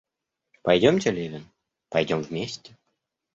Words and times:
Пойдемте, 0.63 1.11
Левин, 1.11 1.45
пойдем 1.91 2.23
вместе! 2.23 2.75